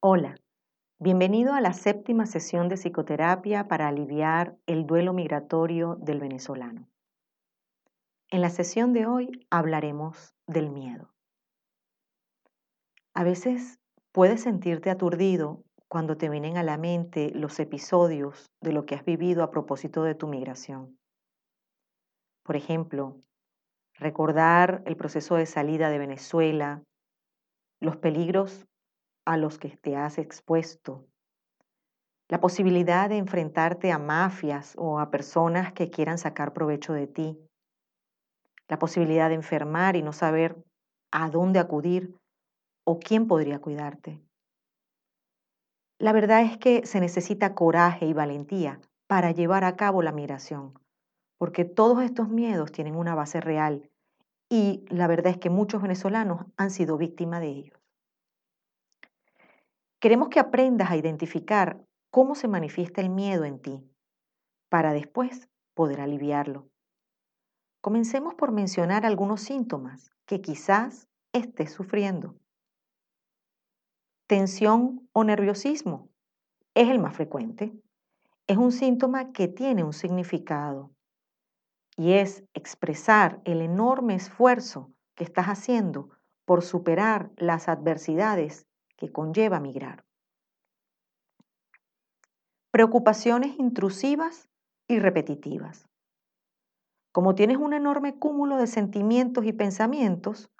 Hola, 0.00 0.36
bienvenido 1.00 1.54
a 1.54 1.60
la 1.60 1.72
séptima 1.72 2.24
sesión 2.24 2.68
de 2.68 2.76
psicoterapia 2.76 3.66
para 3.66 3.88
aliviar 3.88 4.56
el 4.66 4.86
duelo 4.86 5.12
migratorio 5.12 5.96
del 5.96 6.20
venezolano. 6.20 6.88
En 8.30 8.40
la 8.40 8.50
sesión 8.50 8.92
de 8.92 9.06
hoy 9.06 9.44
hablaremos 9.50 10.36
del 10.46 10.70
miedo. 10.70 11.12
A 13.12 13.24
veces 13.24 13.80
puedes 14.12 14.40
sentirte 14.40 14.90
aturdido 14.90 15.64
cuando 15.88 16.16
te 16.16 16.28
vienen 16.28 16.58
a 16.58 16.62
la 16.62 16.78
mente 16.78 17.32
los 17.34 17.58
episodios 17.58 18.52
de 18.60 18.70
lo 18.70 18.86
que 18.86 18.94
has 18.94 19.04
vivido 19.04 19.42
a 19.42 19.50
propósito 19.50 20.04
de 20.04 20.14
tu 20.14 20.28
migración. 20.28 20.96
Por 22.44 22.54
ejemplo, 22.54 23.16
recordar 23.94 24.80
el 24.86 24.96
proceso 24.96 25.34
de 25.34 25.46
salida 25.46 25.90
de 25.90 25.98
Venezuela, 25.98 26.84
los 27.80 27.96
peligros 27.96 28.67
a 29.28 29.36
los 29.36 29.58
que 29.58 29.76
te 29.76 29.94
has 29.94 30.16
expuesto, 30.16 31.04
la 32.30 32.40
posibilidad 32.40 33.10
de 33.10 33.18
enfrentarte 33.18 33.92
a 33.92 33.98
mafias 33.98 34.74
o 34.78 35.00
a 35.00 35.10
personas 35.10 35.74
que 35.74 35.90
quieran 35.90 36.16
sacar 36.16 36.54
provecho 36.54 36.94
de 36.94 37.08
ti, 37.08 37.38
la 38.68 38.78
posibilidad 38.78 39.28
de 39.28 39.34
enfermar 39.34 39.96
y 39.96 40.02
no 40.02 40.14
saber 40.14 40.56
a 41.12 41.28
dónde 41.28 41.58
acudir 41.58 42.16
o 42.86 42.98
quién 42.98 43.28
podría 43.28 43.58
cuidarte. 43.58 44.18
La 45.98 46.14
verdad 46.14 46.40
es 46.40 46.56
que 46.56 46.86
se 46.86 46.98
necesita 46.98 47.54
coraje 47.54 48.06
y 48.06 48.14
valentía 48.14 48.80
para 49.08 49.32
llevar 49.32 49.64
a 49.64 49.76
cabo 49.76 50.00
la 50.00 50.12
migración, 50.12 50.72
porque 51.36 51.66
todos 51.66 52.02
estos 52.02 52.30
miedos 52.30 52.72
tienen 52.72 52.96
una 52.96 53.14
base 53.14 53.42
real 53.42 53.90
y 54.48 54.86
la 54.88 55.06
verdad 55.06 55.32
es 55.32 55.38
que 55.38 55.50
muchos 55.50 55.82
venezolanos 55.82 56.46
han 56.56 56.70
sido 56.70 56.96
víctimas 56.96 57.42
de 57.42 57.48
ellos. 57.48 57.77
Queremos 60.00 60.28
que 60.28 60.38
aprendas 60.38 60.90
a 60.90 60.96
identificar 60.96 61.84
cómo 62.10 62.36
se 62.36 62.46
manifiesta 62.46 63.00
el 63.00 63.10
miedo 63.10 63.44
en 63.44 63.60
ti 63.60 63.84
para 64.68 64.92
después 64.92 65.48
poder 65.74 66.00
aliviarlo. 66.00 66.68
Comencemos 67.80 68.34
por 68.34 68.52
mencionar 68.52 69.04
algunos 69.04 69.40
síntomas 69.40 70.10
que 70.24 70.40
quizás 70.40 71.08
estés 71.32 71.72
sufriendo. 71.72 72.36
Tensión 74.28 75.08
o 75.12 75.24
nerviosismo 75.24 76.10
es 76.74 76.88
el 76.88 77.00
más 77.00 77.16
frecuente. 77.16 77.72
Es 78.46 78.56
un 78.56 78.70
síntoma 78.70 79.32
que 79.32 79.48
tiene 79.48 79.82
un 79.82 79.92
significado 79.92 80.92
y 81.96 82.12
es 82.12 82.44
expresar 82.54 83.40
el 83.44 83.62
enorme 83.62 84.14
esfuerzo 84.14 84.92
que 85.16 85.24
estás 85.24 85.46
haciendo 85.46 86.10
por 86.44 86.62
superar 86.62 87.32
las 87.36 87.68
adversidades 87.68 88.67
que 88.98 89.10
conlleva 89.10 89.60
migrar. 89.60 90.04
Preocupaciones 92.70 93.58
intrusivas 93.58 94.50
y 94.88 94.98
repetitivas. 94.98 95.88
Como 97.12 97.34
tienes 97.34 97.56
un 97.56 97.72
enorme 97.72 98.18
cúmulo 98.18 98.58
de 98.58 98.66
sentimientos 98.66 99.46
y 99.46 99.52
pensamientos 99.52 100.50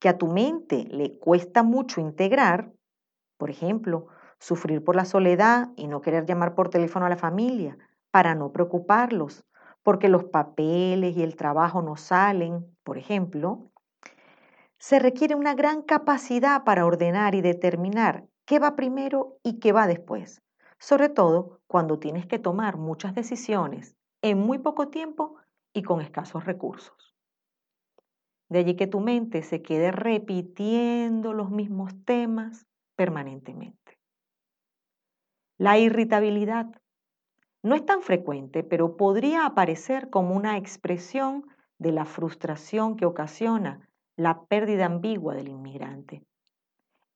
que 0.00 0.08
a 0.08 0.18
tu 0.18 0.26
mente 0.26 0.86
le 0.90 1.18
cuesta 1.18 1.62
mucho 1.62 2.00
integrar, 2.00 2.72
por 3.36 3.50
ejemplo, 3.50 4.08
sufrir 4.38 4.82
por 4.82 4.96
la 4.96 5.04
soledad 5.04 5.68
y 5.76 5.86
no 5.86 6.00
querer 6.00 6.26
llamar 6.26 6.54
por 6.54 6.70
teléfono 6.70 7.06
a 7.06 7.10
la 7.10 7.16
familia 7.16 7.78
para 8.10 8.34
no 8.34 8.52
preocuparlos, 8.52 9.44
porque 9.82 10.08
los 10.08 10.24
papeles 10.24 11.16
y 11.16 11.22
el 11.22 11.36
trabajo 11.36 11.82
no 11.82 11.96
salen, 11.96 12.66
por 12.82 12.98
ejemplo, 12.98 13.69
se 14.80 14.98
requiere 14.98 15.34
una 15.34 15.54
gran 15.54 15.82
capacidad 15.82 16.64
para 16.64 16.86
ordenar 16.86 17.34
y 17.34 17.42
determinar 17.42 18.26
qué 18.46 18.58
va 18.58 18.76
primero 18.76 19.36
y 19.42 19.60
qué 19.60 19.72
va 19.72 19.86
después, 19.86 20.42
sobre 20.78 21.10
todo 21.10 21.60
cuando 21.66 21.98
tienes 21.98 22.26
que 22.26 22.38
tomar 22.38 22.78
muchas 22.78 23.14
decisiones 23.14 23.94
en 24.22 24.38
muy 24.38 24.58
poco 24.58 24.88
tiempo 24.88 25.36
y 25.74 25.82
con 25.82 26.00
escasos 26.00 26.46
recursos. 26.46 27.14
De 28.48 28.60
allí 28.60 28.74
que 28.74 28.86
tu 28.86 29.00
mente 29.00 29.42
se 29.42 29.60
quede 29.60 29.92
repitiendo 29.92 31.34
los 31.34 31.50
mismos 31.50 31.92
temas 32.06 32.66
permanentemente. 32.96 33.98
La 35.58 35.78
irritabilidad 35.78 36.66
no 37.62 37.74
es 37.74 37.84
tan 37.84 38.00
frecuente, 38.00 38.64
pero 38.64 38.96
podría 38.96 39.44
aparecer 39.44 40.08
como 40.08 40.34
una 40.34 40.56
expresión 40.56 41.44
de 41.78 41.92
la 41.92 42.06
frustración 42.06 42.96
que 42.96 43.04
ocasiona 43.04 43.89
la 44.20 44.42
pérdida 44.42 44.84
ambigua 44.84 45.34
del 45.34 45.48
inmigrante. 45.48 46.22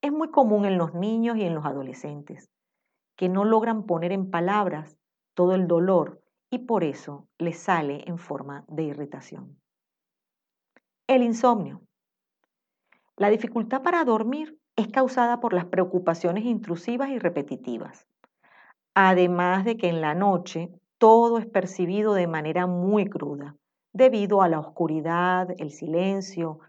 Es 0.00 0.10
muy 0.10 0.30
común 0.30 0.64
en 0.64 0.78
los 0.78 0.94
niños 0.94 1.36
y 1.36 1.42
en 1.42 1.54
los 1.54 1.66
adolescentes, 1.66 2.50
que 3.14 3.28
no 3.28 3.44
logran 3.44 3.84
poner 3.84 4.10
en 4.10 4.30
palabras 4.30 4.96
todo 5.34 5.54
el 5.54 5.66
dolor 5.66 6.22
y 6.48 6.60
por 6.60 6.82
eso 6.82 7.28
les 7.36 7.58
sale 7.58 8.04
en 8.06 8.16
forma 8.16 8.64
de 8.68 8.84
irritación. 8.84 9.60
El 11.06 11.22
insomnio. 11.22 11.82
La 13.18 13.28
dificultad 13.28 13.82
para 13.82 14.02
dormir 14.06 14.58
es 14.74 14.88
causada 14.88 15.40
por 15.40 15.52
las 15.52 15.66
preocupaciones 15.66 16.46
intrusivas 16.46 17.10
y 17.10 17.18
repetitivas. 17.18 18.06
Además 18.94 19.66
de 19.66 19.76
que 19.76 19.90
en 19.90 20.00
la 20.00 20.14
noche 20.14 20.70
todo 20.96 21.36
es 21.36 21.44
percibido 21.44 22.14
de 22.14 22.28
manera 22.28 22.66
muy 22.66 23.10
cruda, 23.10 23.56
debido 23.92 24.40
a 24.40 24.48
la 24.48 24.58
oscuridad, 24.58 25.50
el 25.58 25.70
silencio 25.70 26.60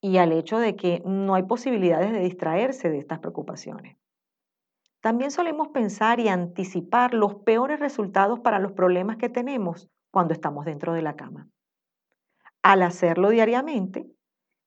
y 0.00 0.18
al 0.18 0.32
hecho 0.32 0.58
de 0.58 0.76
que 0.76 1.02
no 1.04 1.34
hay 1.34 1.42
posibilidades 1.44 2.12
de 2.12 2.20
distraerse 2.20 2.90
de 2.90 2.98
estas 2.98 3.18
preocupaciones. 3.18 3.96
También 5.00 5.30
solemos 5.30 5.68
pensar 5.68 6.20
y 6.20 6.28
anticipar 6.28 7.14
los 7.14 7.36
peores 7.36 7.78
resultados 7.80 8.40
para 8.40 8.58
los 8.58 8.72
problemas 8.72 9.16
que 9.16 9.28
tenemos 9.28 9.88
cuando 10.10 10.34
estamos 10.34 10.64
dentro 10.64 10.92
de 10.92 11.02
la 11.02 11.14
cama. 11.14 11.48
Al 12.62 12.82
hacerlo 12.82 13.30
diariamente, 13.30 14.10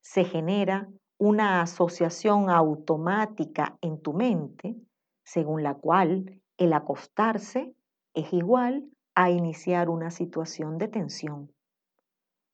se 0.01 0.23
genera 0.23 0.87
una 1.17 1.61
asociación 1.61 2.49
automática 2.49 3.77
en 3.81 4.01
tu 4.01 4.13
mente, 4.13 4.75
según 5.23 5.63
la 5.63 5.75
cual 5.75 6.41
el 6.57 6.73
acostarse 6.73 7.75
es 8.13 8.33
igual 8.33 8.85
a 9.13 9.29
iniciar 9.29 9.89
una 9.89 10.09
situación 10.09 10.77
de 10.77 10.87
tensión. 10.87 11.51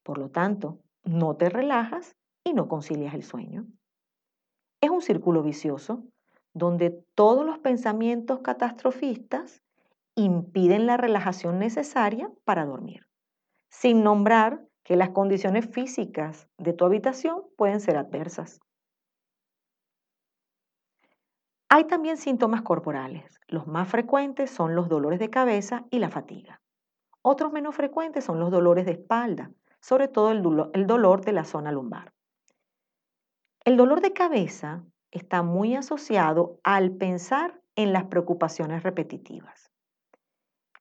Por 0.03 0.17
lo 0.17 0.29
tanto, 0.29 0.79
no 1.03 1.35
te 1.35 1.49
relajas 1.49 2.15
y 2.47 2.53
no 2.53 2.67
concilias 2.67 3.13
el 3.13 3.23
sueño. 3.23 3.65
Es 4.81 4.89
un 4.89 5.01
círculo 5.01 5.43
vicioso 5.43 6.03
donde 6.53 6.91
todos 7.13 7.45
los 7.45 7.59
pensamientos 7.59 8.39
catastrofistas 8.39 9.61
impiden 10.15 10.87
la 10.87 10.97
relajación 10.97 11.59
necesaria 11.59 12.31
para 12.45 12.65
dormir, 12.65 13.07
sin 13.69 14.03
nombrar 14.03 14.65
que 14.83 14.95
las 14.95 15.09
condiciones 15.09 15.69
físicas 15.69 16.47
de 16.57 16.73
tu 16.73 16.85
habitación 16.85 17.43
pueden 17.57 17.79
ser 17.79 17.97
adversas. 17.97 18.59
Hay 21.69 21.83
también 21.83 22.15
síntomas 22.15 22.61
corporales. 22.61 23.41
Los 23.47 23.67
más 23.67 23.89
frecuentes 23.89 24.49
son 24.49 24.73
los 24.73 24.87
dolores 24.87 25.19
de 25.19 25.29
cabeza 25.29 25.85
y 25.91 25.99
la 25.99 26.09
fatiga. 26.09 26.61
Otros 27.21 27.51
menos 27.51 27.75
frecuentes 27.75 28.23
son 28.23 28.39
los 28.39 28.51
dolores 28.51 28.85
de 28.85 28.93
espalda, 28.93 29.51
sobre 29.81 30.07
todo 30.07 30.31
el, 30.31 30.87
dolor 30.87 31.25
de 31.25 31.33
la 31.33 31.43
zona 31.43 31.73
lumbar. 31.73 32.13
El 33.67 33.75
dolor 33.75 33.99
de 33.99 34.13
cabeza 34.13 34.85
está 35.11 35.43
muy 35.43 35.75
asociado 35.75 36.57
al 36.63 36.95
pensar 36.95 37.61
en 37.75 37.91
las 37.91 38.05
preocupaciones 38.05 38.81
repetitivas. 38.81 39.73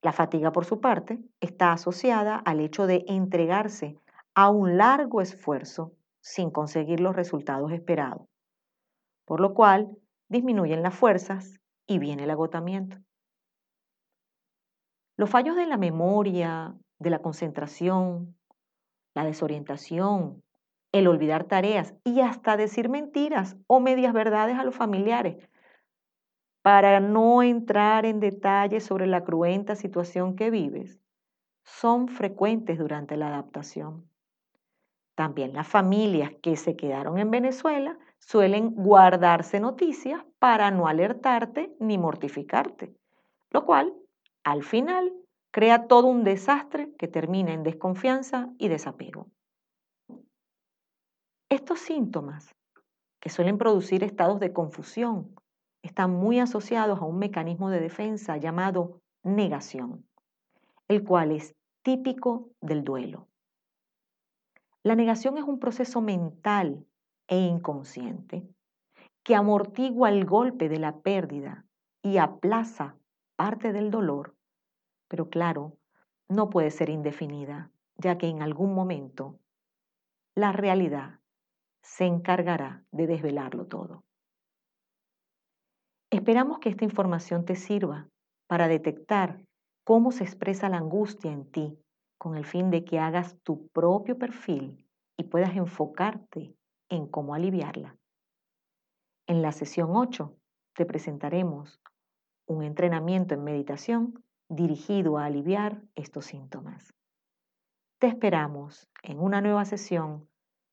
La 0.03 0.13
fatiga, 0.13 0.53
por 0.53 0.67
su 0.67 0.81
parte, 0.81 1.19
está 1.41 1.73
asociada 1.73 2.37
al 2.37 2.61
hecho 2.61 2.87
de 2.87 3.05
entregarse 3.09 3.99
a 4.37 4.51
un 4.51 4.77
largo 4.77 5.21
esfuerzo 5.21 5.97
sin 6.21 6.53
conseguir 6.53 7.01
los 7.01 7.17
resultados 7.17 7.73
esperados, 7.73 8.29
por 9.25 9.41
lo 9.41 9.53
cual 9.53 9.91
disminuyen 10.29 10.85
las 10.85 10.95
fuerzas 10.95 11.59
y 11.89 11.99
viene 11.99 12.23
el 12.23 12.31
agotamiento. 12.31 12.99
Los 15.17 15.29
fallos 15.29 15.57
de 15.57 15.67
la 15.67 15.77
memoria, 15.77 16.73
de 17.01 17.11
la 17.11 17.19
concentración, 17.19 18.39
la 19.13 19.25
desorientación, 19.25 20.45
el 20.97 21.09
olvidar 21.09 21.45
tareas 21.45 21.95
y 22.05 22.21
hasta 22.21 22.57
decir 22.57 22.89
mentiras 22.89 23.57
o 23.67 23.81
medias 23.81 24.13
verdades 24.13 24.59
a 24.59 24.65
los 24.65 24.75
familiares 24.75 25.49
para 26.63 26.99
no 26.99 27.45
entrar 27.45 28.07
en 28.07 28.19
detalles 28.19 28.85
sobre 28.85 29.07
la 29.07 29.23
cruenta 29.23 29.77
situación 29.77 30.35
que 30.35 30.51
vives, 30.51 31.01
son 31.65 32.09
frecuentes 32.09 32.79
durante 32.79 33.17
la 33.17 33.29
adaptación. 33.29 34.11
También 35.15 35.53
las 35.53 35.69
familias 35.69 36.33
que 36.43 36.57
se 36.57 36.75
quedaron 36.75 37.19
en 37.19 37.31
Venezuela 37.31 37.97
suelen 38.19 38.71
guardarse 38.75 39.61
noticias 39.61 40.25
para 40.41 40.71
no 40.73 40.89
alertarte 40.89 41.73
ni 41.79 41.99
mortificarte, 41.99 42.95
lo 43.51 43.65
cual, 43.65 43.95
al 44.43 44.65
final, 44.65 45.13
crea 45.53 45.87
todo 45.87 46.09
un 46.09 46.25
desastre 46.25 46.93
que 46.99 47.09
termina 47.09 47.53
en 47.53 47.63
desconfianza 47.63 48.51
y 48.59 48.67
desapego. 48.69 49.29
Estos 51.49 51.79
síntomas, 51.79 52.57
que 53.21 53.31
suelen 53.31 53.57
producir 53.57 54.03
estados 54.03 54.41
de 54.41 54.53
confusión, 54.53 55.33
están 55.81 56.11
muy 56.11 56.41
asociados 56.41 57.01
a 57.01 57.05
un 57.05 57.21
mecanismo 57.21 57.71
de 57.71 57.79
defensa 57.79 58.37
llamado 58.37 59.01
negación, 59.23 60.05
el 60.89 61.05
cual 61.05 61.31
es 61.31 61.55
típico 61.83 62.51
del 62.61 62.83
duelo. 62.83 63.29
La 64.83 64.97
negación 64.97 65.39
es 65.39 65.45
un 65.45 65.61
proceso 65.61 66.01
mental 66.01 66.85
e 67.29 67.39
inconsciente 67.39 68.49
que 69.23 69.37
amortigua 69.37 70.09
el 70.09 70.25
golpe 70.25 70.69
de 70.69 70.81
la 70.81 70.99
pérdida 70.99 71.65
y 72.03 72.19
aplaza 72.19 72.97
parte 73.37 73.73
del 73.73 73.93
dolor, 73.93 74.35
pero 75.07 75.29
claro, 75.29 75.77
no 76.29 76.51
puede 76.51 76.73
ser 76.73 76.91
indefinida, 76.91 77.71
ya 77.99 78.19
que 78.19 78.27
en 78.27 78.43
algún 78.43 78.75
momento 78.75 79.39
la 80.35 80.51
realidad 80.51 81.21
se 81.87 82.05
encargará 82.05 82.85
de 82.91 83.07
desvelarlo 83.07 83.67
todo. 83.67 84.03
Esperamos 86.11 86.59
que 86.59 86.69
esta 86.69 86.85
información 86.85 87.45
te 87.45 87.55
sirva 87.55 88.09
para 88.49 88.67
detectar 88.67 89.41
cómo 89.85 90.11
se 90.11 90.25
expresa 90.25 90.69
la 90.69 90.79
angustia 90.79 91.31
en 91.31 91.51
ti, 91.51 91.79
con 92.19 92.37
el 92.37 92.45
fin 92.45 92.71
de 92.71 92.85
que 92.85 92.99
hagas 92.99 93.39
tu 93.45 93.69
propio 93.69 94.19
perfil 94.19 94.85
y 95.17 95.25
puedas 95.25 95.55
enfocarte 95.57 96.57
en 96.89 97.07
cómo 97.07 97.35
aliviarla. 97.35 97.97
En 99.29 99.41
la 99.41 99.53
sesión 99.53 99.91
8 99.95 100.37
te 100.75 100.87
presentaremos 100.87 101.81
un 102.47 102.65
entrenamiento 102.65 103.35
en 103.35 103.45
meditación 103.45 104.25
dirigido 104.49 105.19
a 105.19 105.27
aliviar 105.27 105.83
estos 105.95 106.27
síntomas. 106.27 106.93
Te 107.99 108.09
esperamos 108.09 108.89
en 109.03 109.21
una 109.21 109.41
nueva 109.41 109.65
sesión 109.65 110.29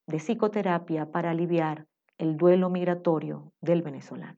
de 0.08 0.18
psicoterapia 0.18 1.12
para 1.12 1.32
aliviar 1.32 1.88
el 2.18 2.38
duelo 2.38 2.70
migratorio 2.70 3.54
del 3.62 3.82
venezolano. 3.82 4.38